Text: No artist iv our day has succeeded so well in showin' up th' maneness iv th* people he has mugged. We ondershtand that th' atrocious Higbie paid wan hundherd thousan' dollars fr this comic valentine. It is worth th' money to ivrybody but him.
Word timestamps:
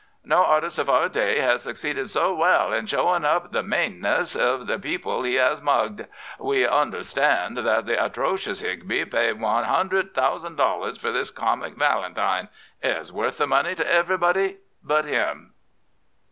No 0.25 0.37
artist 0.43 0.79
iv 0.79 0.89
our 0.89 1.07
day 1.07 1.37
has 1.41 1.61
succeeded 1.61 2.09
so 2.09 2.33
well 2.35 2.73
in 2.73 2.87
showin' 2.87 3.23
up 3.23 3.51
th' 3.53 3.63
maneness 3.63 4.35
iv 4.35 4.65
th* 4.65 4.81
people 4.81 5.21
he 5.21 5.35
has 5.35 5.61
mugged. 5.61 6.07
We 6.39 6.65
ondershtand 6.65 7.63
that 7.63 7.85
th' 7.85 8.03
atrocious 8.03 8.61
Higbie 8.61 9.05
paid 9.05 9.39
wan 9.39 9.65
hundherd 9.65 10.15
thousan' 10.15 10.55
dollars 10.55 10.97
fr 10.97 11.09
this 11.09 11.29
comic 11.29 11.75
valentine. 11.75 12.49
It 12.81 12.97
is 12.97 13.13
worth 13.13 13.37
th' 13.37 13.47
money 13.47 13.75
to 13.75 13.85
ivrybody 13.85 14.55
but 14.81 15.05
him. 15.05 15.53